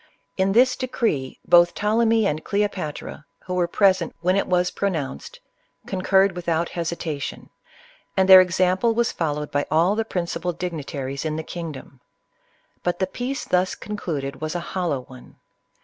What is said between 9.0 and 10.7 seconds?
followed by all the principal